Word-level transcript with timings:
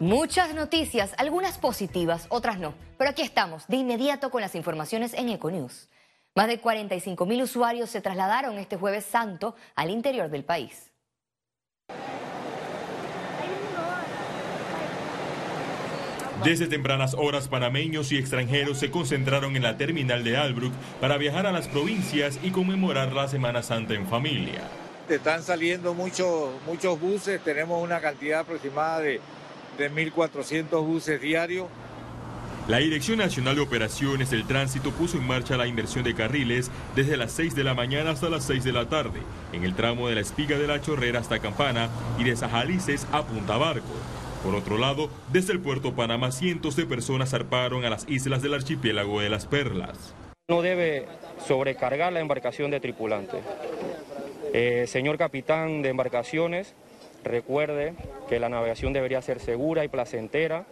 Muchas 0.00 0.52
noticias, 0.54 1.14
algunas 1.18 1.56
positivas, 1.58 2.26
otras 2.28 2.58
no. 2.58 2.74
Pero 2.98 3.10
aquí 3.10 3.22
estamos, 3.22 3.64
de 3.68 3.76
inmediato 3.76 4.28
con 4.28 4.40
las 4.40 4.56
informaciones 4.56 5.14
en 5.14 5.28
Econews. 5.28 5.88
Más 6.34 6.48
de 6.48 6.58
45 6.58 7.24
mil 7.26 7.42
usuarios 7.42 7.90
se 7.90 8.00
trasladaron 8.00 8.58
este 8.58 8.76
jueves 8.76 9.04
santo 9.04 9.54
al 9.76 9.90
interior 9.90 10.30
del 10.30 10.44
país. 10.44 10.90
Desde 16.42 16.66
tempranas 16.66 17.14
horas, 17.14 17.46
panameños 17.46 18.10
y 18.10 18.18
extranjeros 18.18 18.78
se 18.78 18.90
concentraron 18.90 19.54
en 19.54 19.62
la 19.62 19.76
terminal 19.76 20.24
de 20.24 20.36
Albrook 20.36 20.72
para 21.00 21.18
viajar 21.18 21.46
a 21.46 21.52
las 21.52 21.68
provincias 21.68 22.40
y 22.42 22.50
conmemorar 22.50 23.12
la 23.12 23.28
Semana 23.28 23.62
Santa 23.62 23.94
en 23.94 24.08
familia. 24.08 24.62
Están 25.08 25.42
saliendo 25.44 25.94
muchos, 25.94 26.50
muchos 26.66 27.00
buses, 27.00 27.40
tenemos 27.44 27.80
una 27.80 28.00
cantidad 28.00 28.40
aproximada 28.40 29.00
de, 29.00 29.20
de 29.76 29.90
1.400 29.90 30.86
buses 30.86 31.20
diarios. 31.20 31.68
La 32.66 32.78
Dirección 32.78 33.18
Nacional 33.18 33.56
de 33.56 33.60
Operaciones 33.60 34.30
del 34.30 34.46
Tránsito 34.46 34.90
puso 34.90 35.18
en 35.18 35.26
marcha 35.26 35.58
la 35.58 35.66
inversión 35.66 36.02
de 36.02 36.14
carriles 36.14 36.70
desde 36.96 37.18
las 37.18 37.32
6 37.32 37.54
de 37.54 37.62
la 37.62 37.74
mañana 37.74 38.12
hasta 38.12 38.30
las 38.30 38.44
6 38.44 38.64
de 38.64 38.72
la 38.72 38.88
tarde, 38.88 39.20
en 39.52 39.64
el 39.64 39.74
tramo 39.74 40.08
de 40.08 40.14
la 40.14 40.22
Espiga 40.22 40.56
de 40.56 40.66
la 40.66 40.80
Chorrera 40.80 41.20
hasta 41.20 41.40
Campana 41.40 41.90
y 42.18 42.24
de 42.24 42.34
Sajalices 42.34 43.06
a 43.12 43.22
Punta 43.22 43.58
Barco. 43.58 43.92
Por 44.42 44.54
otro 44.54 44.78
lado, 44.78 45.10
desde 45.30 45.52
el 45.52 45.60
puerto 45.60 45.94
Panamá 45.94 46.32
cientos 46.32 46.74
de 46.76 46.86
personas 46.86 47.30
zarparon 47.30 47.84
a 47.84 47.90
las 47.90 48.08
islas 48.08 48.40
del 48.40 48.54
archipiélago 48.54 49.20
de 49.20 49.28
las 49.28 49.46
Perlas. 49.46 50.14
No 50.48 50.62
debe 50.62 51.06
sobrecargar 51.46 52.12
la 52.12 52.20
embarcación 52.20 52.70
de 52.70 52.80
tripulantes. 52.80 53.42
Eh, 54.54 54.86
señor 54.86 55.18
capitán 55.18 55.82
de 55.82 55.88
embarcaciones, 55.88 56.74
recuerde 57.24 57.94
que 58.28 58.38
la 58.38 58.48
navegación 58.48 58.92
debería 58.92 59.20
ser 59.22 59.40
segura 59.40 59.84
y 59.84 59.88
placentera. 59.88 60.66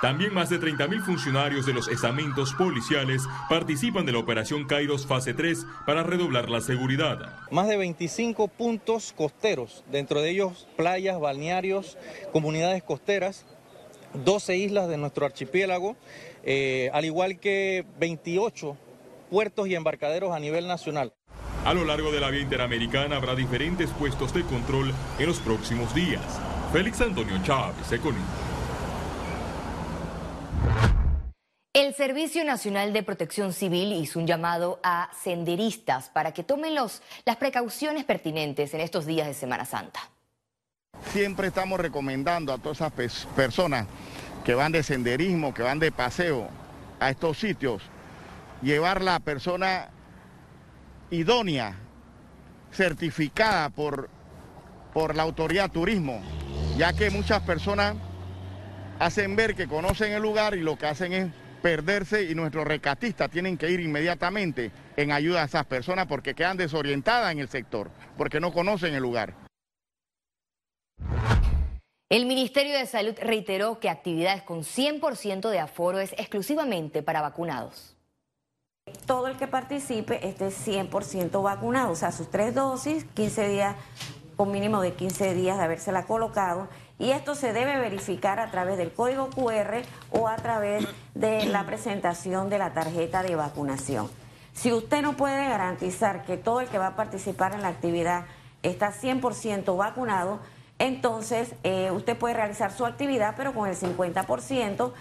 También 0.00 0.34
más 0.34 0.50
de 0.50 0.60
30.000 0.60 1.02
funcionarios 1.02 1.64
de 1.64 1.72
los 1.72 1.88
estamentos 1.88 2.52
policiales 2.52 3.22
participan 3.48 4.04
de 4.04 4.12
la 4.12 4.18
operación 4.18 4.66
Kairos 4.66 5.06
Fase 5.06 5.32
3 5.32 5.64
para 5.86 6.02
redoblar 6.02 6.50
la 6.50 6.60
seguridad. 6.60 7.32
Más 7.50 7.66
de 7.66 7.78
25 7.78 8.48
puntos 8.48 9.14
costeros, 9.16 9.84
dentro 9.90 10.20
de 10.20 10.30
ellos 10.30 10.68
playas, 10.76 11.18
balnearios, 11.18 11.96
comunidades 12.30 12.82
costeras, 12.82 13.46
12 14.24 14.56
islas 14.56 14.88
de 14.88 14.98
nuestro 14.98 15.24
archipiélago, 15.24 15.96
eh, 16.44 16.90
al 16.92 17.06
igual 17.06 17.40
que 17.40 17.86
28 17.98 18.76
puertos 19.30 19.66
y 19.66 19.74
embarcaderos 19.74 20.34
a 20.34 20.38
nivel 20.38 20.68
nacional. 20.68 21.12
A 21.66 21.74
lo 21.74 21.84
largo 21.84 22.12
de 22.12 22.20
la 22.20 22.30
vía 22.30 22.42
interamericana 22.42 23.16
habrá 23.16 23.34
diferentes 23.34 23.90
puestos 23.90 24.32
de 24.32 24.44
control 24.44 24.94
en 25.18 25.26
los 25.26 25.40
próximos 25.40 25.92
días. 25.92 26.22
Félix 26.72 27.00
Antonio 27.00 27.42
Chávez, 27.42 27.90
Economía. 27.90 28.24
El 31.72 31.92
Servicio 31.92 32.44
Nacional 32.44 32.92
de 32.92 33.02
Protección 33.02 33.52
Civil 33.52 33.94
hizo 33.94 34.20
un 34.20 34.28
llamado 34.28 34.78
a 34.84 35.10
senderistas 35.20 36.08
para 36.08 36.30
que 36.30 36.44
tomen 36.44 36.76
los, 36.76 37.02
las 37.24 37.34
precauciones 37.34 38.04
pertinentes 38.04 38.72
en 38.72 38.80
estos 38.80 39.04
días 39.04 39.26
de 39.26 39.34
Semana 39.34 39.64
Santa. 39.64 40.08
Siempre 41.12 41.48
estamos 41.48 41.80
recomendando 41.80 42.52
a 42.52 42.58
todas 42.58 42.78
esas 42.78 42.92
personas 43.34 43.88
que 44.44 44.54
van 44.54 44.70
de 44.70 44.84
senderismo, 44.84 45.52
que 45.52 45.64
van 45.64 45.80
de 45.80 45.90
paseo 45.90 46.48
a 47.00 47.10
estos 47.10 47.38
sitios, 47.38 47.82
llevar 48.62 49.02
la 49.02 49.18
persona 49.18 49.90
idónea, 51.10 51.76
certificada 52.72 53.70
por, 53.70 54.10
por 54.92 55.14
la 55.14 55.22
autoridad 55.22 55.70
turismo, 55.70 56.20
ya 56.76 56.92
que 56.92 57.10
muchas 57.10 57.42
personas 57.42 57.96
hacen 58.98 59.36
ver 59.36 59.54
que 59.54 59.68
conocen 59.68 60.12
el 60.12 60.22
lugar 60.22 60.56
y 60.56 60.60
lo 60.60 60.76
que 60.76 60.86
hacen 60.86 61.12
es 61.12 61.30
perderse 61.62 62.24
y 62.24 62.34
nuestros 62.34 62.66
recatistas 62.66 63.30
tienen 63.30 63.56
que 63.56 63.70
ir 63.70 63.80
inmediatamente 63.80 64.70
en 64.96 65.12
ayuda 65.12 65.42
a 65.42 65.46
esas 65.46 65.66
personas 65.66 66.06
porque 66.06 66.34
quedan 66.34 66.56
desorientadas 66.56 67.32
en 67.32 67.40
el 67.40 67.48
sector, 67.48 67.90
porque 68.16 68.40
no 68.40 68.52
conocen 68.52 68.94
el 68.94 69.02
lugar. 69.02 69.34
El 72.08 72.26
Ministerio 72.26 72.78
de 72.78 72.86
Salud 72.86 73.14
reiteró 73.20 73.80
que 73.80 73.88
actividades 73.88 74.42
con 74.42 74.60
100% 74.60 75.50
de 75.50 75.58
aforo 75.58 75.98
es 75.98 76.12
exclusivamente 76.12 77.02
para 77.02 77.20
vacunados. 77.20 77.95
Todo 79.06 79.28
el 79.28 79.36
que 79.36 79.46
participe 79.46 80.26
esté 80.28 80.48
100% 80.48 81.42
vacunado, 81.42 81.92
o 81.92 81.96
sea, 81.96 82.10
sus 82.10 82.28
tres 82.28 82.54
dosis, 82.54 83.04
15 83.14 83.48
días, 83.48 83.76
con 84.36 84.50
mínimo 84.50 84.80
de 84.80 84.94
15 84.94 85.34
días 85.34 85.56
de 85.56 85.64
habérsela 85.64 86.04
colocado 86.04 86.68
y 86.98 87.10
esto 87.10 87.34
se 87.34 87.52
debe 87.52 87.78
verificar 87.78 88.38
a 88.38 88.50
través 88.50 88.76
del 88.76 88.92
código 88.92 89.30
QR 89.30 89.82
o 90.10 90.28
a 90.28 90.36
través 90.36 90.86
de 91.14 91.46
la 91.46 91.64
presentación 91.66 92.50
de 92.50 92.58
la 92.58 92.74
tarjeta 92.74 93.22
de 93.22 93.36
vacunación. 93.36 94.10
Si 94.52 94.72
usted 94.72 95.02
no 95.02 95.16
puede 95.16 95.48
garantizar 95.48 96.24
que 96.24 96.36
todo 96.36 96.60
el 96.60 96.68
que 96.68 96.78
va 96.78 96.88
a 96.88 96.96
participar 96.96 97.54
en 97.54 97.62
la 97.62 97.68
actividad 97.68 98.26
está 98.62 98.92
100% 98.92 99.76
vacunado, 99.76 100.40
entonces 100.78 101.54
eh, 101.62 101.90
usted 101.90 102.16
puede 102.16 102.34
realizar 102.34 102.72
su 102.72 102.84
actividad, 102.84 103.34
pero 103.36 103.54
con 103.54 103.68
el 103.68 103.76
50%, 103.76 104.92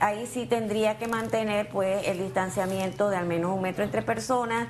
ahí 0.00 0.26
sí 0.26 0.46
tendría 0.46 0.98
que 0.98 1.08
mantener 1.08 1.68
pues 1.70 2.06
el 2.06 2.18
distanciamiento 2.18 3.08
de 3.08 3.16
al 3.16 3.26
menos 3.26 3.54
un 3.54 3.62
metro 3.62 3.84
entre 3.84 4.02
personas. 4.02 4.68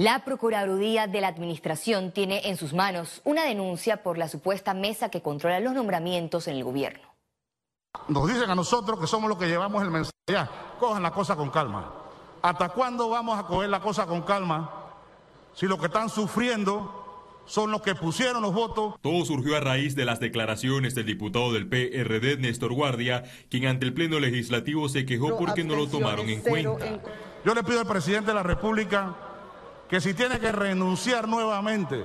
La 0.00 0.24
Procuraduría 0.24 1.08
de 1.08 1.20
la 1.20 1.26
Administración 1.26 2.12
tiene 2.12 2.48
en 2.48 2.56
sus 2.56 2.72
manos 2.72 3.20
una 3.24 3.44
denuncia 3.44 4.04
por 4.04 4.16
la 4.16 4.28
supuesta 4.28 4.72
mesa 4.72 5.08
que 5.08 5.22
controla 5.22 5.58
los 5.58 5.72
nombramientos 5.72 6.46
en 6.46 6.56
el 6.56 6.62
gobierno. 6.62 7.08
Nos 8.06 8.28
dicen 8.28 8.48
a 8.48 8.54
nosotros 8.54 9.00
que 9.00 9.08
somos 9.08 9.28
los 9.28 9.38
que 9.38 9.48
llevamos 9.48 9.82
el 9.82 9.90
mensaje. 9.90 10.12
Ya, 10.30 10.48
cojan 10.78 11.02
la 11.02 11.10
cosa 11.10 11.34
con 11.34 11.50
calma. 11.50 11.92
¿Hasta 12.42 12.68
cuándo 12.68 13.08
vamos 13.08 13.38
a 13.38 13.44
coger 13.44 13.70
la 13.70 13.80
cosa 13.80 14.06
con 14.06 14.22
calma 14.22 14.70
si 15.52 15.66
lo 15.66 15.78
que 15.78 15.86
están 15.86 16.08
sufriendo 16.08 16.97
son 17.48 17.70
los 17.70 17.82
que 17.82 17.94
pusieron 17.94 18.42
los 18.42 18.54
votos. 18.54 18.94
Todo 19.00 19.24
surgió 19.24 19.56
a 19.56 19.60
raíz 19.60 19.96
de 19.96 20.04
las 20.04 20.20
declaraciones 20.20 20.94
del 20.94 21.06
diputado 21.06 21.52
del 21.52 21.66
PRD, 21.66 22.36
Néstor 22.36 22.72
Guardia, 22.72 23.24
quien 23.50 23.66
ante 23.66 23.86
el 23.86 23.94
Pleno 23.94 24.20
Legislativo 24.20 24.88
se 24.88 25.06
quejó 25.06 25.36
porque 25.36 25.64
no 25.64 25.74
lo 25.74 25.88
tomaron 25.88 26.28
en 26.28 26.42
cuenta. 26.42 27.00
Yo 27.44 27.54
le 27.54 27.64
pido 27.64 27.80
al 27.80 27.86
presidente 27.86 28.28
de 28.28 28.34
la 28.34 28.42
República 28.42 29.16
que 29.88 30.00
si 30.00 30.12
tiene 30.12 30.38
que 30.38 30.52
renunciar 30.52 31.26
nuevamente 31.26 32.04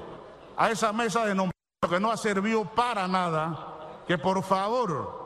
a 0.55 0.71
esa 0.71 0.93
mesa 0.93 1.25
de 1.25 1.35
nombramiento 1.35 1.89
que 1.89 1.99
no 1.99 2.11
ha 2.11 2.17
servido 2.17 2.63
para 2.73 3.07
nada, 3.07 4.03
que 4.07 4.17
por 4.17 4.41
favor 4.43 5.23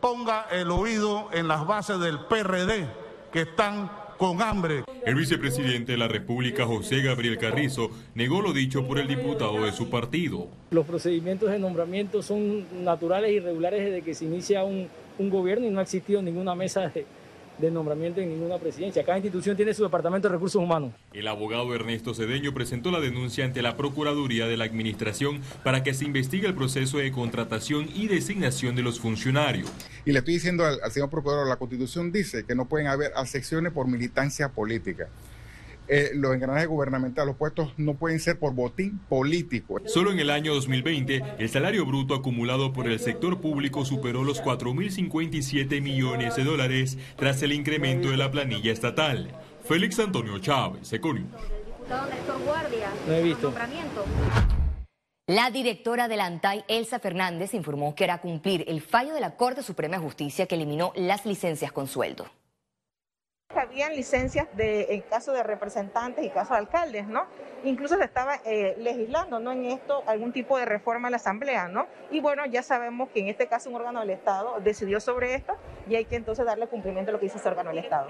ponga 0.00 0.46
el 0.50 0.70
oído 0.70 1.28
en 1.32 1.48
las 1.48 1.66
bases 1.66 2.00
del 2.00 2.20
PRD 2.26 2.88
que 3.32 3.42
están 3.42 3.90
con 4.18 4.42
hambre. 4.42 4.84
El 5.04 5.14
vicepresidente 5.14 5.92
de 5.92 5.98
la 5.98 6.08
República, 6.08 6.66
José 6.66 7.02
Gabriel 7.02 7.38
Carrizo, 7.38 7.90
negó 8.14 8.40
lo 8.40 8.52
dicho 8.52 8.86
por 8.86 8.98
el 8.98 9.06
diputado 9.06 9.64
de 9.64 9.72
su 9.72 9.90
partido. 9.90 10.48
Los 10.70 10.86
procedimientos 10.86 11.50
de 11.50 11.58
nombramiento 11.58 12.22
son 12.22 12.64
naturales 12.84 13.32
y 13.32 13.40
regulares 13.40 13.84
desde 13.84 14.02
que 14.02 14.14
se 14.14 14.24
inicia 14.24 14.64
un, 14.64 14.88
un 15.18 15.30
gobierno 15.30 15.66
y 15.66 15.70
no 15.70 15.80
ha 15.80 15.82
existido 15.82 16.22
ninguna 16.22 16.54
mesa 16.54 16.88
de, 16.88 17.06
de 17.58 17.70
nombramiento 17.70 18.20
en 18.20 18.28
ninguna 18.28 18.58
presidencia. 18.58 19.04
Cada 19.04 19.18
institución 19.18 19.56
tiene 19.56 19.74
su 19.74 19.82
departamento 19.82 20.28
de 20.28 20.34
recursos 20.34 20.60
humanos. 20.60 20.92
El 21.12 21.28
abogado 21.28 21.74
Ernesto 21.74 22.14
Cedeño 22.14 22.52
presentó 22.52 22.90
la 22.90 23.00
denuncia 23.00 23.44
ante 23.44 23.62
la 23.62 23.76
Procuraduría 23.76 24.46
de 24.46 24.56
la 24.56 24.64
Administración 24.64 25.40
para 25.62 25.82
que 25.82 25.94
se 25.94 26.04
investigue 26.04 26.46
el 26.46 26.54
proceso 26.54 26.98
de 26.98 27.12
contratación 27.12 27.88
y 27.94 28.08
designación 28.08 28.76
de 28.76 28.82
los 28.82 29.00
funcionarios. 29.00 29.70
Y 30.04 30.12
le 30.12 30.18
estoy 30.18 30.34
diciendo 30.34 30.64
al, 30.64 30.80
al 30.82 30.90
señor 30.90 31.10
Procurador, 31.10 31.48
la 31.48 31.56
Constitución 31.56 32.12
dice 32.12 32.44
que 32.44 32.54
no 32.54 32.66
pueden 32.66 32.88
haber 32.88 33.12
asecciones 33.16 33.72
por 33.72 33.86
militancia 33.86 34.48
política 34.48 35.08
eh, 35.88 36.10
los 36.14 36.34
engranajes 36.34 36.68
gubernamentales, 36.68 37.28
los 37.28 37.36
puestos 37.36 37.72
no 37.76 37.94
pueden 37.94 38.20
ser 38.20 38.38
por 38.38 38.54
botín 38.54 38.98
político. 39.08 39.80
Solo 39.86 40.12
en 40.12 40.18
el 40.18 40.30
año 40.30 40.54
2020, 40.54 41.22
el 41.38 41.48
salario 41.48 41.84
bruto 41.84 42.14
acumulado 42.14 42.72
por 42.72 42.86
el 42.86 42.98
sector 42.98 43.40
público 43.40 43.84
superó 43.84 44.24
los 44.24 44.42
4.057 44.42 45.80
millones 45.82 46.36
de 46.36 46.44
dólares 46.44 46.98
tras 47.16 47.42
el 47.42 47.52
incremento 47.52 48.10
de 48.10 48.16
la 48.16 48.30
planilla 48.30 48.72
estatal. 48.72 49.30
Félix 49.64 49.98
Antonio 49.98 50.38
Chávez, 50.38 50.92
Econius. 50.92 51.26
No 53.06 53.12
he 53.12 53.22
visto. 53.22 53.52
La 55.26 55.50
directora 55.50 56.06
del 56.06 56.20
ANTAI, 56.20 56.64
Elsa 56.68 56.98
Fernández, 56.98 57.54
informó 57.54 57.94
que 57.94 58.04
hará 58.04 58.20
cumplir 58.20 58.64
el 58.68 58.82
fallo 58.82 59.14
de 59.14 59.20
la 59.20 59.36
Corte 59.36 59.62
Suprema 59.62 59.96
de 59.96 60.02
Justicia 60.02 60.46
que 60.46 60.54
eliminó 60.54 60.92
las 60.96 61.24
licencias 61.24 61.72
con 61.72 61.88
sueldo 61.88 62.26
habían 63.74 63.96
licencias 63.96 64.46
de, 64.56 64.86
en 64.90 65.00
caso 65.00 65.32
de 65.32 65.42
representantes 65.42 66.24
y 66.24 66.30
caso 66.30 66.54
de 66.54 66.60
alcaldes, 66.60 67.08
¿no? 67.08 67.26
Incluso 67.64 67.96
se 67.98 68.04
estaba 68.04 68.36
eh, 68.44 68.76
legislando, 68.78 69.40
¿no? 69.40 69.50
En 69.50 69.64
esto 69.64 70.04
algún 70.06 70.32
tipo 70.32 70.56
de 70.56 70.64
reforma 70.64 71.08
a 71.08 71.10
la 71.10 71.16
Asamblea, 71.16 71.66
¿no? 71.66 71.88
Y 72.12 72.20
bueno, 72.20 72.46
ya 72.46 72.62
sabemos 72.62 73.08
que 73.08 73.18
en 73.18 73.28
este 73.28 73.48
caso 73.48 73.70
un 73.70 73.74
órgano 73.74 73.98
del 73.98 74.10
Estado 74.10 74.60
decidió 74.60 75.00
sobre 75.00 75.34
esto 75.34 75.56
y 75.88 75.96
hay 75.96 76.04
que 76.04 76.14
entonces 76.14 76.46
darle 76.46 76.68
cumplimiento 76.68 77.10
a 77.10 77.14
lo 77.14 77.18
que 77.18 77.26
dice 77.26 77.38
ese 77.38 77.48
órgano 77.48 77.70
del 77.70 77.78
Estado. 77.78 78.06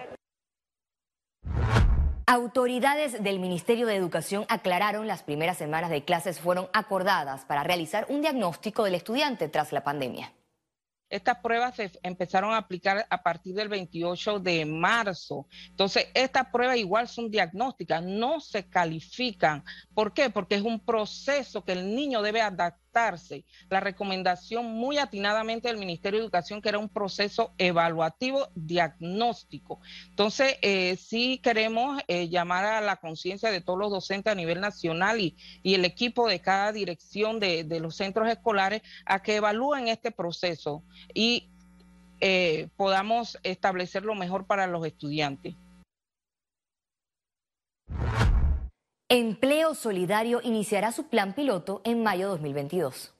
Autoridades 2.27 3.23
del 3.23 3.39
Ministerio 3.39 3.87
de 3.87 3.97
Educación 3.97 4.45
aclararon 4.51 5.07
las 5.07 5.23
primeras 5.23 5.57
semanas 5.57 5.89
de 5.89 6.05
clases 6.05 6.41
fueron 6.41 6.69
acordadas 6.75 7.47
para 7.47 7.63
realizar 7.63 8.05
un 8.11 8.21
diagnóstico 8.21 8.85
del 8.85 8.97
estudiante 8.97 9.49
tras 9.49 9.73
la 9.73 9.83
pandemia. 9.83 10.31
Estas 11.15 11.39
pruebas 11.39 11.77
se 11.77 11.93
empezaron 12.03 12.53
a 12.53 12.57
aplicar 12.57 13.07
a 13.09 13.23
partir 13.23 13.55
del 13.55 13.69
28 13.69 14.41
de 14.41 14.65
marzo. 14.67 15.47
Entonces, 15.69 16.09
estas 16.13 16.49
pruebas 16.49 16.77
igual 16.77 17.07
son 17.07 17.31
diagnósticas, 17.31 18.03
no 18.03 18.41
se 18.41 18.69
califican. 18.69 19.63
¿Por 19.95 20.13
qué? 20.13 20.29
Porque 20.29 20.57
es 20.57 20.63
un 20.63 20.81
proceso 20.81 21.65
que 21.65 21.71
el 21.71 21.95
niño 21.95 22.21
debe 22.21 22.43
La 23.69 23.81
recomendación 23.81 24.67
muy 24.67 24.99
atinadamente 24.99 25.69
del 25.69 25.77
Ministerio 25.77 26.21
de 26.21 26.25
Educación 26.25 26.63
que 26.63 26.69
era 26.69 26.79
un 26.79 26.89
proceso 26.89 27.53
evaluativo 27.59 28.49
diagnóstico. 28.55 29.81
Entonces, 30.09 30.57
eh, 30.63 30.97
sí 30.97 31.39
queremos 31.43 32.01
eh, 32.09 32.29
llamar 32.29 32.65
a 32.65 32.81
la 32.81 32.97
conciencia 32.97 33.51
de 33.51 33.61
todos 33.61 33.79
los 33.79 33.91
docentes 33.91 34.33
a 34.33 34.37
nivel 34.37 34.61
nacional 34.61 35.21
y, 35.21 35.37
el 35.65 35.85
equipo 35.85 36.29
de 36.29 36.41
cada 36.41 36.71
dirección 36.71 37.41
de, 37.41 37.65
de 37.65 37.81
los 37.81 37.97
centros 37.97 38.29
escolares 38.29 38.83
a 39.07 39.23
que 39.23 39.37
evalúen 39.37 39.89
este 39.89 40.13
proceso 40.13 40.85
y 41.13 41.49
eh, 42.21 42.69
podamos 42.77 43.39
establecer 43.43 44.05
lo 44.05 44.15
mejor 44.15 44.47
para 44.47 44.67
los 44.67 44.87
estudiantes. 44.87 45.55
Empleo 49.11 49.75
Solidario 49.75 50.41
iniciará 50.43 50.91
su 50.91 51.09
plan 51.09 51.35
piloto 51.35 51.83
en 51.85 52.03
mayo 52.03 52.31
2022. 52.31 53.13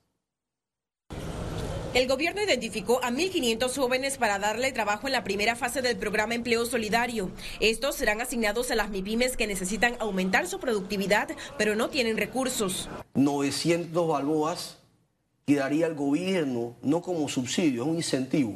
El 1.93 2.09
gobierno 2.09 2.43
identificó 2.43 3.05
a 3.05 3.11
1.500 3.11 3.77
jóvenes 3.77 4.17
para 4.17 4.39
darle 4.39 4.73
trabajo 4.73 5.09
en 5.09 5.13
la 5.13 5.25
primera 5.25 5.57
fase 5.57 5.83
del 5.83 5.99
programa 5.99 6.35
Empleo 6.35 6.65
Solidario. 6.65 7.31
Estos 7.61 7.97
serán 7.97 8.23
asignados 8.23 8.71
a 8.71 8.77
las 8.77 8.89
MIPIMES 8.89 9.37
que 9.37 9.47
necesitan 9.47 9.97
aumentar 10.01 10.47
su 10.47 10.59
productividad, 10.59 11.29
pero 11.59 11.77
no 11.77 11.91
tienen 11.91 12.17
recursos. 12.17 12.89
900 13.13 14.09
balboas 14.09 14.79
que 15.47 15.57
daría 15.57 15.87
el 15.87 15.95
gobierno, 15.95 16.77
no 16.81 17.03
como 17.03 17.29
subsidio, 17.29 17.83
es 17.83 17.89
un 17.91 17.97
incentivo 17.97 18.55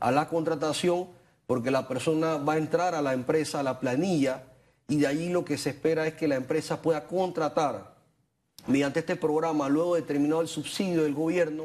a 0.00 0.12
la 0.12 0.28
contratación, 0.28 1.08
porque 1.46 1.70
la 1.70 1.88
persona 1.88 2.36
va 2.36 2.52
a 2.52 2.58
entrar 2.58 2.94
a 2.94 3.00
la 3.00 3.14
empresa, 3.14 3.60
a 3.60 3.62
la 3.62 3.80
planilla, 3.80 4.44
y 4.90 4.96
de 4.96 5.06
ahí 5.06 5.28
lo 5.28 5.44
que 5.44 5.58
se 5.58 5.70
espera 5.70 6.06
es 6.06 6.14
que 6.14 6.26
la 6.26 6.36
empresa 6.36 6.80
pueda 6.80 7.06
contratar 7.06 7.94
mediante 8.66 9.00
este 9.00 9.16
programa, 9.16 9.68
luego 9.68 9.94
de 9.94 10.02
terminado 10.02 10.40
el 10.40 10.48
subsidio 10.48 11.02
del 11.02 11.14
gobierno. 11.14 11.64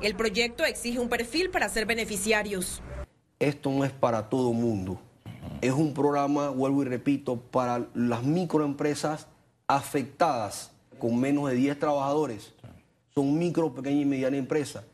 El 0.00 0.16
proyecto 0.16 0.64
exige 0.64 0.98
un 0.98 1.08
perfil 1.08 1.50
para 1.50 1.68
ser 1.68 1.86
beneficiarios. 1.86 2.82
Esto 3.38 3.70
no 3.70 3.84
es 3.84 3.92
para 3.92 4.28
todo 4.28 4.52
mundo. 4.52 5.00
Es 5.60 5.72
un 5.72 5.94
programa, 5.94 6.50
vuelvo 6.50 6.82
y 6.82 6.86
repito, 6.86 7.36
para 7.36 7.86
las 7.94 8.24
microempresas 8.24 9.28
afectadas 9.68 10.72
con 10.98 11.18
menos 11.18 11.48
de 11.48 11.54
10 11.54 11.78
trabajadores 11.78 12.54
son 13.14 13.38
micro, 13.38 13.72
pequeña 13.72 14.00
y 14.00 14.04
mediana 14.04 14.36
empresa 14.36 14.84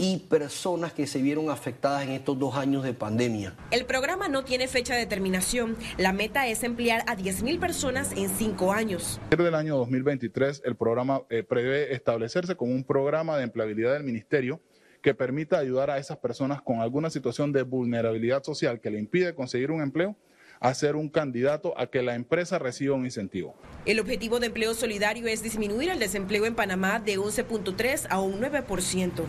y 0.00 0.16
personas 0.16 0.94
que 0.94 1.06
se 1.06 1.20
vieron 1.20 1.50
afectadas 1.50 2.04
en 2.04 2.12
estos 2.12 2.38
dos 2.38 2.56
años 2.56 2.84
de 2.84 2.94
pandemia. 2.94 3.54
El 3.70 3.84
programa 3.84 4.28
no 4.28 4.44
tiene 4.44 4.66
fecha 4.66 4.94
de 4.94 5.04
terminación. 5.04 5.76
La 5.98 6.14
meta 6.14 6.46
es 6.46 6.62
emplear 6.62 7.02
a 7.06 7.14
10.000 7.14 7.60
personas 7.60 8.12
en 8.16 8.30
cinco 8.30 8.72
años. 8.72 9.20
En 9.30 9.42
el 9.42 9.54
año 9.54 9.76
2023, 9.76 10.62
el 10.64 10.74
programa 10.74 11.20
eh, 11.28 11.42
prevé 11.42 11.92
establecerse 11.92 12.56
como 12.56 12.72
un 12.72 12.82
programa 12.82 13.36
de 13.36 13.44
empleabilidad 13.44 13.92
del 13.92 14.04
Ministerio 14.04 14.62
que 15.02 15.12
permita 15.12 15.58
ayudar 15.58 15.90
a 15.90 15.98
esas 15.98 16.16
personas 16.16 16.62
con 16.62 16.80
alguna 16.80 17.10
situación 17.10 17.52
de 17.52 17.62
vulnerabilidad 17.62 18.42
social 18.42 18.80
que 18.80 18.90
le 18.90 18.98
impide 18.98 19.34
conseguir 19.34 19.70
un 19.70 19.82
empleo 19.82 20.16
a 20.60 20.72
ser 20.72 20.96
un 20.96 21.10
candidato 21.10 21.78
a 21.78 21.86
que 21.86 22.02
la 22.02 22.14
empresa 22.14 22.58
reciba 22.58 22.94
un 22.94 23.04
incentivo. 23.04 23.54
El 23.86 23.98
objetivo 23.98 24.40
de 24.40 24.46
empleo 24.46 24.74
solidario 24.74 25.26
es 25.26 25.42
disminuir 25.42 25.90
el 25.90 25.98
desempleo 25.98 26.44
en 26.46 26.54
Panamá 26.54 27.00
de 27.00 27.18
11.3 27.18 28.06
a 28.10 28.20
un 28.20 28.40
9%. 28.40 29.24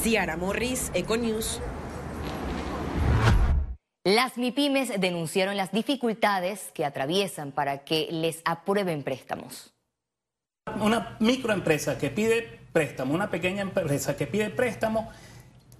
Ciara 0.00 0.36
Morris, 0.36 0.90
Econews. 0.94 1.60
Las 4.04 4.36
MIPIMES 4.36 5.00
denunciaron 5.00 5.56
las 5.56 5.70
dificultades 5.70 6.70
que 6.74 6.84
atraviesan 6.84 7.52
para 7.52 7.84
que 7.84 8.08
les 8.10 8.42
aprueben 8.44 9.02
préstamos. 9.02 9.72
Una 10.80 11.16
microempresa 11.20 11.98
que 11.98 12.10
pide 12.10 12.60
préstamo, 12.72 13.14
una 13.14 13.30
pequeña 13.30 13.62
empresa 13.62 14.16
que 14.16 14.26
pide 14.26 14.50
préstamo, 14.50 15.10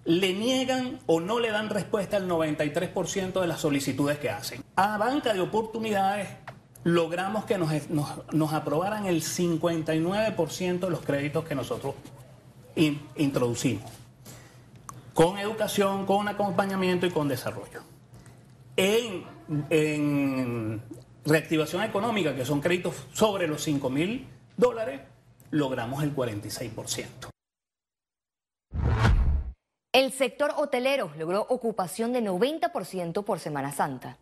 le 0.05 0.35
niegan 0.35 0.99
o 1.07 1.21
no 1.21 1.39
le 1.39 1.51
dan 1.51 1.71
respuesta 1.71 2.17
al 2.17 2.29
93% 2.29 3.41
de 3.41 3.47
las 3.47 3.61
solicitudes 3.61 4.19
que 4.19 4.31
hacen. 4.31 4.63
A 4.77 4.99
banca 4.99 5.33
de 5.33 5.41
oportunidades 5.41 6.29
logramos 6.85 7.45
que 7.45 7.59
nos, 7.59 8.53
aprobaran 8.53 9.07
el 9.07 9.23
59% 9.23 10.79
de 10.81 10.91
los 10.91 11.01
créditos 11.01 11.45
que 11.45 11.55
nosotros 11.55 11.95
introducimos, 12.75 13.91
con 15.15 15.39
educación, 15.39 16.07
con 16.07 16.29
acompañamiento 16.29 17.07
y 17.07 17.11
con 17.11 17.29
desarrollo. 17.29 17.83
En, 18.77 19.25
en 19.71 20.83
reactivación 21.25 21.83
económica, 21.83 22.35
que 22.35 22.45
son 22.45 22.61
créditos 22.61 23.07
sobre 23.13 23.47
los 23.47 23.63
5 23.63 23.91
mil 23.91 24.27
dólares, 24.57 25.01
logramos 25.51 26.03
el 26.03 26.15
46%. 26.15 27.33
El 29.93 30.11
sector 30.11 30.53
hotelero 30.57 31.13
logró 31.19 31.43
ocupación 31.43 32.15
de 32.15 32.23
90% 32.23 33.25
por 33.25 33.39
Semana 33.39 33.73
Santa. 33.73 34.17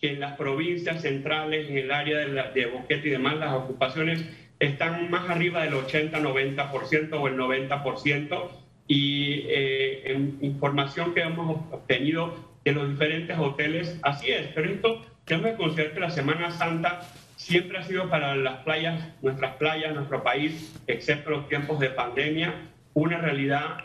Que 0.00 0.12
en 0.12 0.20
las 0.20 0.38
provincias 0.38 1.02
centrales, 1.02 1.68
en 1.68 1.76
el 1.76 1.92
área 1.92 2.18
de, 2.18 2.66
Boquete 2.66 3.08
y 3.08 3.10
demás, 3.10 3.36
las 3.36 3.52
ocupaciones 3.52 4.24
están 4.58 5.10
más 5.10 5.28
arriba 5.28 5.62
del 5.62 5.74
80-90% 5.74 7.20
o 7.20 7.28
el 7.28 7.36
90%. 7.36 8.50
Y 8.86 9.44
eh, 9.48 10.12
en 10.12 10.38
información 10.42 11.14
que 11.14 11.22
hemos 11.22 11.56
obtenido 11.70 12.34
de 12.64 12.72
los 12.72 12.88
diferentes 12.90 13.38
hoteles, 13.38 13.98
así 14.02 14.30
es. 14.30 14.48
Pero 14.54 14.70
esto 14.70 15.02
tenemos 15.24 15.52
que 15.52 15.56
considerar 15.56 15.94
que 15.94 16.00
la 16.00 16.10
Semana 16.10 16.50
Santa 16.50 17.00
siempre 17.36 17.78
ha 17.78 17.82
sido 17.82 18.08
para 18.08 18.36
las 18.36 18.62
playas, 18.64 19.02
nuestras 19.22 19.56
playas, 19.56 19.94
nuestro 19.94 20.22
país, 20.22 20.80
excepto 20.86 21.30
los 21.30 21.48
tiempos 21.48 21.80
de 21.80 21.90
pandemia, 21.90 22.70
una 22.94 23.18
realidad 23.18 23.78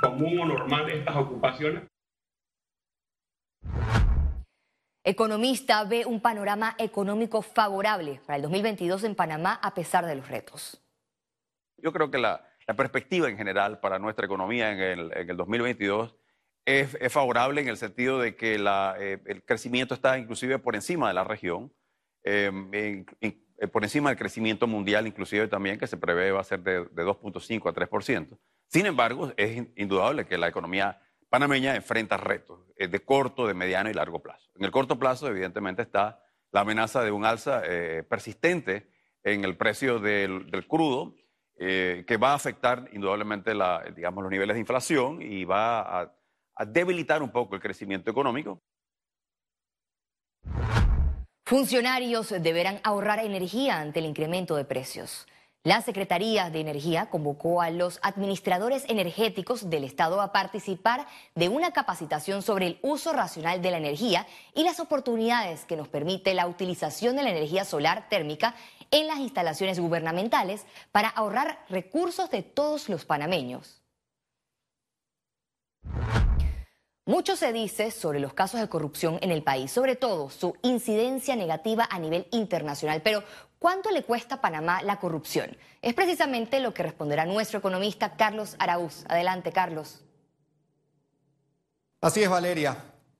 común 0.00 0.40
o 0.40 0.46
normal 0.46 0.86
de 0.86 0.98
estas 0.98 1.16
ocupaciones. 1.16 1.84
Economista 5.04 5.82
ve 5.84 6.06
un 6.06 6.20
panorama 6.20 6.76
económico 6.78 7.42
favorable 7.42 8.20
para 8.24 8.36
el 8.36 8.42
2022 8.42 9.04
en 9.04 9.14
Panamá 9.16 9.58
a 9.60 9.74
pesar 9.74 10.06
de 10.06 10.14
los 10.14 10.28
retos. 10.28 10.80
Yo 11.76 11.92
creo 11.92 12.10
que 12.10 12.18
la, 12.18 12.51
perspectiva 12.66 13.28
en 13.28 13.36
general 13.36 13.80
para 13.80 13.98
nuestra 13.98 14.26
economía 14.26 14.72
en 14.72 15.12
el, 15.28 15.36
2022 15.36 16.14
es, 16.64 16.96
favorable 17.12 17.60
en 17.60 17.68
el 17.68 17.76
sentido 17.76 18.18
de 18.18 18.36
que 18.36 18.54
eh, 18.54 19.18
el 19.26 19.42
crecimiento 19.44 19.94
está 19.94 20.18
inclusive 20.18 20.58
por 20.58 20.74
encima 20.74 21.08
de 21.08 21.14
la 21.14 21.24
región, 21.24 21.72
eh, 22.24 23.04
por 23.72 23.82
encima 23.82 24.10
del 24.10 24.18
crecimiento 24.18 24.66
mundial 24.66 25.06
inclusive 25.06 25.48
también 25.48 25.78
que 25.78 25.86
se 25.86 25.96
prevé 25.96 26.30
va 26.30 26.40
a 26.40 26.44
ser 26.44 26.60
de, 26.60 26.84
de 26.84 27.04
2.5 27.04 27.68
a 27.68 27.74
3%. 27.74 28.38
Sin 28.68 28.86
embargo, 28.86 29.32
es 29.36 29.66
indudable 29.76 30.26
que 30.26 30.38
la 30.38 30.48
economía 30.48 31.00
panameña 31.28 31.74
enfrenta 31.74 32.16
retos 32.16 32.60
eh, 32.76 32.88
de 32.88 33.00
corto, 33.00 33.46
de 33.46 33.54
mediano 33.54 33.90
y 33.90 33.94
largo 33.94 34.22
plazo. 34.22 34.50
En 34.54 34.64
el 34.64 34.70
corto 34.70 34.98
plazo, 34.98 35.28
evidentemente, 35.28 35.82
está 35.82 36.24
la 36.52 36.60
amenaza 36.60 37.02
de 37.02 37.10
un 37.10 37.24
alza 37.24 37.62
persistente 38.08 38.92
en 39.24 39.44
el 39.44 39.56
precio 39.56 39.98
del, 39.98 40.66
crudo, 40.68 41.14
eh, 41.64 42.04
que 42.08 42.16
va 42.16 42.32
a 42.32 42.34
afectar 42.34 42.88
indudablemente 42.92 43.54
los 43.54 44.30
niveles 44.30 44.54
de 44.54 44.60
inflación 44.60 45.22
y 45.22 45.44
va 45.44 45.80
a, 45.80 46.12
a 46.56 46.64
debilitar 46.64 47.22
un 47.22 47.30
poco 47.30 47.54
el 47.54 47.60
crecimiento 47.60 48.10
económico. 48.10 48.58
Funcionarios 51.46 52.30
deberán 52.30 52.80
ahorrar 52.82 53.20
energía 53.20 53.78
ante 53.78 54.00
el 54.00 54.06
incremento 54.06 54.56
de 54.56 54.64
precios. 54.64 55.28
La 55.64 55.80
Secretaría 55.80 56.50
de 56.50 56.58
Energía 56.58 57.06
convocó 57.10 57.62
a 57.62 57.70
los 57.70 58.00
administradores 58.02 58.84
energéticos 58.88 59.70
del 59.70 59.84
Estado 59.84 60.20
a 60.20 60.32
participar 60.32 61.06
de 61.36 61.48
una 61.48 61.70
capacitación 61.70 62.42
sobre 62.42 62.66
el 62.66 62.78
uso 62.82 63.12
racional 63.12 63.62
de 63.62 63.70
la 63.70 63.78
energía 63.78 64.26
y 64.56 64.64
las 64.64 64.80
oportunidades 64.80 65.64
que 65.64 65.76
nos 65.76 65.86
permite 65.86 66.34
la 66.34 66.48
utilización 66.48 67.14
de 67.14 67.22
la 67.22 67.30
energía 67.30 67.64
solar 67.64 68.08
térmica 68.08 68.56
en 68.92 69.08
las 69.08 69.18
instalaciones 69.18 69.80
gubernamentales 69.80 70.64
para 70.92 71.08
ahorrar 71.08 71.64
recursos 71.68 72.30
de 72.30 72.42
todos 72.42 72.88
los 72.88 73.04
panameños. 73.04 73.82
Mucho 77.04 77.34
se 77.34 77.52
dice 77.52 77.90
sobre 77.90 78.20
los 78.20 78.32
casos 78.32 78.60
de 78.60 78.68
corrupción 78.68 79.18
en 79.22 79.32
el 79.32 79.42
país, 79.42 79.72
sobre 79.72 79.96
todo 79.96 80.30
su 80.30 80.56
incidencia 80.62 81.34
negativa 81.34 81.88
a 81.90 81.98
nivel 81.98 82.28
internacional. 82.30 83.02
Pero, 83.02 83.24
¿cuánto 83.58 83.90
le 83.90 84.04
cuesta 84.04 84.36
a 84.36 84.40
Panamá 84.40 84.82
la 84.82 85.00
corrupción? 85.00 85.56
Es 85.80 85.94
precisamente 85.94 86.60
lo 86.60 86.72
que 86.72 86.84
responderá 86.84 87.24
nuestro 87.26 87.58
economista 87.58 88.16
Carlos 88.16 88.54
Araúz. 88.60 89.04
Adelante, 89.08 89.50
Carlos. 89.50 90.04
Así 92.00 92.22
es, 92.22 92.28
Valeria. 92.30 92.76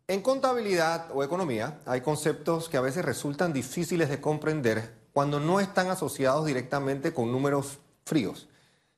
En 0.06 0.22
contabilidad 0.22 1.10
o 1.12 1.24
economía 1.24 1.80
hay 1.84 2.02
conceptos 2.02 2.68
que 2.68 2.76
a 2.76 2.82
veces 2.82 3.04
resultan 3.04 3.52
difíciles 3.52 4.08
de 4.08 4.20
comprender 4.20 5.01
cuando 5.12 5.40
no 5.40 5.60
están 5.60 5.88
asociados 5.88 6.46
directamente 6.46 7.12
con 7.12 7.30
números 7.30 7.78
fríos. 8.04 8.48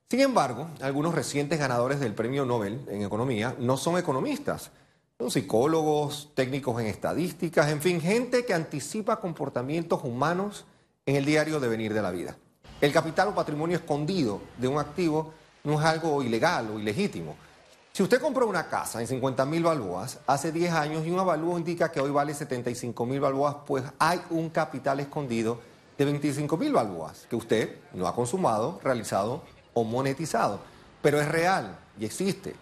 Sin 0.08 0.20
embargo, 0.20 0.70
algunos 0.80 1.14
recientes 1.14 1.58
ganadores 1.58 1.98
del 1.98 2.14
Premio 2.14 2.44
Nobel 2.44 2.80
en 2.88 3.02
Economía 3.02 3.56
no 3.58 3.76
son 3.76 3.98
economistas, 3.98 4.70
son 5.18 5.30
psicólogos, 5.30 6.30
técnicos 6.34 6.80
en 6.80 6.86
estadísticas, 6.86 7.70
en 7.70 7.80
fin, 7.80 8.00
gente 8.00 8.44
que 8.44 8.54
anticipa 8.54 9.20
comportamientos 9.20 10.04
humanos 10.04 10.66
en 11.06 11.16
el 11.16 11.24
diario 11.24 11.60
devenir 11.60 11.94
de 11.94 12.02
la 12.02 12.10
vida. 12.10 12.36
El 12.80 12.92
capital 12.92 13.28
o 13.28 13.34
patrimonio 13.34 13.76
escondido 13.76 14.40
de 14.58 14.68
un 14.68 14.78
activo 14.78 15.32
no 15.64 15.80
es 15.80 15.86
algo 15.86 16.22
ilegal 16.22 16.70
o 16.70 16.78
ilegítimo. 16.78 17.36
Si 17.92 18.02
usted 18.02 18.20
compró 18.20 18.46
una 18.46 18.68
casa 18.68 19.00
en 19.00 19.06
50 19.06 19.46
mil 19.46 19.62
balboas 19.62 20.18
hace 20.26 20.50
10 20.50 20.72
años 20.72 21.06
y 21.06 21.10
un 21.10 21.20
avalúo 21.20 21.56
indica 21.56 21.92
que 21.92 22.00
hoy 22.00 22.10
vale 22.10 22.34
75 22.34 23.06
mil 23.06 23.20
balboas, 23.20 23.56
pues 23.66 23.84
hay 23.98 24.20
un 24.30 24.50
capital 24.50 25.00
escondido 25.00 25.60
de 25.96 26.04
25 26.04 26.56
mil 26.56 26.72
balboas 26.72 27.26
que 27.28 27.36
usted 27.36 27.78
no 27.92 28.06
ha 28.06 28.14
consumado, 28.14 28.80
realizado 28.82 29.42
o 29.74 29.84
monetizado, 29.84 30.60
pero 31.02 31.20
es 31.20 31.28
real 31.28 31.78
y 31.98 32.04
existe. 32.04 32.54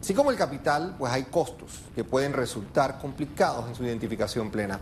Así 0.00 0.14
como 0.14 0.30
el 0.30 0.36
capital, 0.36 0.96
pues 0.98 1.12
hay 1.12 1.24
costos 1.24 1.80
que 1.94 2.04
pueden 2.04 2.32
resultar 2.32 2.98
complicados 2.98 3.68
en 3.68 3.74
su 3.74 3.84
identificación 3.84 4.50
plena. 4.50 4.80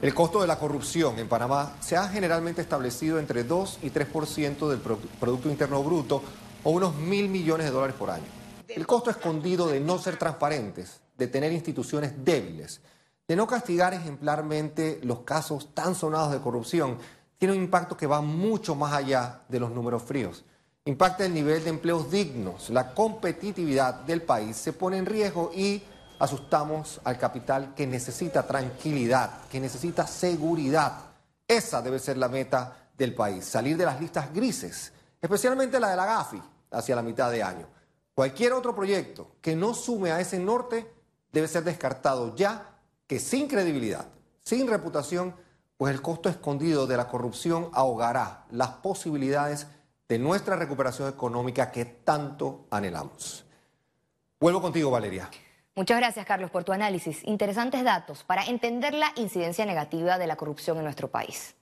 El 0.00 0.14
costo 0.14 0.40
de 0.40 0.46
la 0.46 0.58
corrupción 0.58 1.18
en 1.18 1.28
Panamá 1.28 1.76
se 1.80 1.96
ha 1.96 2.08
generalmente 2.08 2.62
establecido 2.62 3.18
entre 3.18 3.44
2 3.44 3.80
y 3.82 3.90
3% 3.90 4.68
del 4.68 4.80
Producto 4.80 5.48
Interno 5.48 5.82
Bruto 5.82 6.22
o 6.64 6.70
unos 6.70 6.94
mil 6.96 7.28
millones 7.28 7.66
de 7.66 7.72
dólares 7.72 7.96
por 7.98 8.10
año. 8.10 8.24
El 8.68 8.86
costo 8.86 9.10
escondido 9.10 9.68
de 9.68 9.80
no 9.80 9.98
ser 9.98 10.16
transparentes, 10.16 11.00
de 11.16 11.26
tener 11.26 11.52
instituciones 11.52 12.24
débiles, 12.24 12.80
de 13.28 13.36
no 13.36 13.46
castigar 13.46 13.94
ejemplarmente 13.94 15.00
los 15.02 15.20
casos 15.20 15.74
tan 15.74 15.94
sonados 15.94 16.32
de 16.32 16.40
corrupción, 16.40 16.98
tiene 17.38 17.54
un 17.54 17.62
impacto 17.62 17.96
que 17.96 18.06
va 18.06 18.20
mucho 18.20 18.74
más 18.74 18.92
allá 18.92 19.42
de 19.48 19.60
los 19.60 19.70
números 19.70 20.02
fríos 20.02 20.44
impacta 20.86 21.24
el 21.24 21.32
nivel 21.32 21.64
de 21.64 21.70
empleos 21.70 22.10
dignos, 22.10 22.68
la 22.68 22.92
competitividad 22.92 23.94
del 23.94 24.20
país 24.22 24.56
se 24.56 24.74
pone 24.74 24.98
en 24.98 25.06
riesgo 25.06 25.50
y 25.54 25.82
asustamos 26.18 27.00
al 27.04 27.16
capital 27.16 27.74
que 27.74 27.86
necesita 27.86 28.46
tranquilidad, 28.46 29.46
que 29.50 29.60
necesita 29.60 30.06
seguridad. 30.06 30.92
Esa 31.48 31.80
debe 31.80 31.98
ser 31.98 32.18
la 32.18 32.28
meta 32.28 32.90
del 32.98 33.14
país, 33.14 33.46
salir 33.46 33.78
de 33.78 33.86
las 33.86 33.98
listas 33.98 34.32
grises, 34.32 34.92
especialmente 35.22 35.80
la 35.80 35.88
de 35.88 35.96
la 35.96 36.04
GAFI, 36.04 36.42
hacia 36.70 36.96
la 36.96 37.02
mitad 37.02 37.30
de 37.30 37.42
año. 37.42 37.66
Cualquier 38.14 38.52
otro 38.52 38.74
proyecto 38.74 39.36
que 39.40 39.56
no 39.56 39.72
sume 39.72 40.12
a 40.12 40.20
ese 40.20 40.38
norte 40.38 40.92
debe 41.32 41.48
ser 41.48 41.64
descartado 41.64 42.36
ya, 42.36 42.76
que 43.06 43.18
sin 43.18 43.48
credibilidad, 43.48 44.06
sin 44.42 44.68
reputación, 44.68 45.34
pues 45.76 45.94
el 45.94 46.02
costo 46.02 46.28
escondido 46.28 46.86
de 46.86 46.96
la 46.96 47.08
corrupción 47.08 47.70
ahogará 47.72 48.44
las 48.50 48.68
posibilidades 48.68 49.66
de 50.08 50.18
nuestra 50.18 50.56
recuperación 50.56 51.08
económica 51.08 51.70
que 51.70 51.84
tanto 51.84 52.66
anhelamos. 52.70 53.44
Vuelvo 54.38 54.60
contigo, 54.60 54.90
Valeria. 54.90 55.30
Muchas 55.74 55.98
gracias, 55.98 56.24
Carlos, 56.24 56.50
por 56.50 56.62
tu 56.62 56.72
análisis. 56.72 57.24
Interesantes 57.24 57.82
datos 57.82 58.22
para 58.22 58.44
entender 58.44 58.94
la 58.94 59.10
incidencia 59.16 59.66
negativa 59.66 60.18
de 60.18 60.26
la 60.26 60.36
corrupción 60.36 60.76
en 60.78 60.84
nuestro 60.84 61.08
país. 61.08 61.56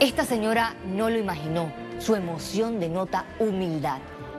Esta 0.00 0.24
señora 0.24 0.76
no 0.84 1.10
lo 1.10 1.18
imaginó. 1.18 1.72
Su 1.98 2.14
emoción 2.14 2.78
denota 2.78 3.24
humildad, 3.40 3.98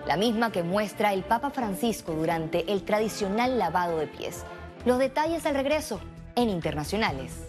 la 0.09 0.17
misma 0.17 0.51
que 0.51 0.63
muestra 0.63 1.13
el 1.13 1.21
Papa 1.21 1.51
Francisco 1.51 2.13
durante 2.13 2.73
el 2.73 2.81
tradicional 2.81 3.59
lavado 3.59 3.99
de 3.99 4.07
pies. 4.07 4.43
Los 4.83 4.97
detalles 4.97 5.45
al 5.45 5.53
regreso 5.53 6.01
en 6.35 6.49
internacionales. 6.49 7.48